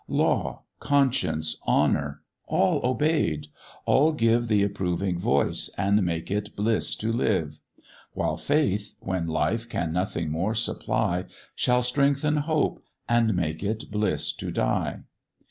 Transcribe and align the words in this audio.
Law, 0.07 0.63
conscience, 0.79 1.61
honour, 1.67 2.23
all 2.47 2.81
obey'd; 2.83 3.49
all 3.85 4.13
give 4.13 4.47
Th' 4.47 4.63
approving 4.63 5.19
voice, 5.19 5.69
and 5.77 6.01
make 6.01 6.31
it 6.31 6.55
bliss 6.55 6.95
to 6.95 7.11
live; 7.13 7.59
While 8.13 8.37
faith, 8.37 8.95
when 8.99 9.27
life 9.27 9.69
can 9.69 9.93
nothing 9.93 10.31
more 10.31 10.55
supply, 10.55 11.25
Shall 11.53 11.83
strengthen 11.83 12.37
hope, 12.37 12.83
and 13.07 13.35
make 13.35 13.61
it 13.61 13.91
bliss 13.91 14.33
to 14.37 14.49
die. 14.49 15.01